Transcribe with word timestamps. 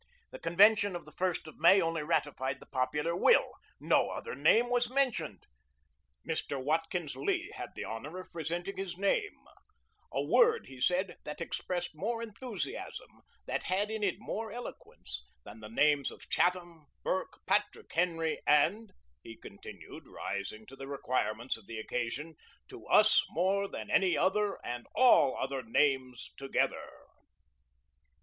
The 0.31 0.39
convention 0.39 0.95
of 0.95 1.05
the 1.05 1.11
1st 1.11 1.45
of 1.45 1.59
May 1.59 1.79
only 1.79 2.01
ratified 2.01 2.59
the 2.59 2.65
popular 2.65 3.15
will; 3.15 3.51
no 3.79 4.09
other 4.09 4.33
name 4.33 4.67
was 4.71 4.89
mentioned. 4.89 5.45
Mr. 6.27 6.59
Watkins 6.59 7.15
Leigh 7.15 7.51
had 7.53 7.75
the 7.75 7.83
honor 7.83 8.17
of 8.19 8.31
presenting 8.31 8.77
his 8.77 8.97
name, 8.97 9.45
"a 10.11 10.23
word," 10.23 10.65
he 10.65 10.81
said 10.81 11.17
"that 11.23 11.39
expressed 11.39 11.91
more 11.93 12.23
enthusiasm, 12.23 13.21
that 13.45 13.65
had 13.65 13.91
in 13.91 14.01
it 14.01 14.15
more 14.17 14.51
eloquence, 14.51 15.23
than 15.45 15.59
the 15.59 15.69
names 15.69 16.09
of 16.09 16.27
Chatham, 16.31 16.87
Burke, 17.03 17.37
Patrick 17.45 17.93
Henry, 17.93 18.39
and," 18.47 18.93
he 19.21 19.37
continued, 19.37 20.07
rising 20.07 20.65
to 20.65 20.75
the 20.75 20.87
requirements 20.87 21.57
of 21.57 21.67
the 21.67 21.77
occasion, 21.77 22.33
"to 22.69 22.87
us 22.87 23.23
more 23.29 23.67
than 23.67 23.91
any 23.91 24.17
other 24.17 24.57
and 24.65 24.87
all 24.95 25.37
other 25.37 25.61
names 25.61 26.31
together." 26.37 27.05